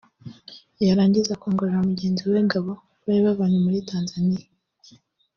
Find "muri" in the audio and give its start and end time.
3.65-3.77